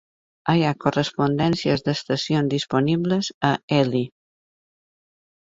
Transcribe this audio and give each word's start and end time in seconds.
Hi 0.51 0.61
ha 0.69 0.69
correspondències 0.85 1.85
d'estacions 1.89 2.51
disponibles 2.55 3.31
a 3.53 3.53
Ely. 3.83 4.03